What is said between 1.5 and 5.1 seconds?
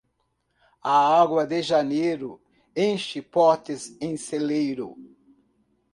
janeiro enche potes e celeiro.